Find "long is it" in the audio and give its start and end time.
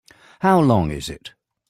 0.59-1.35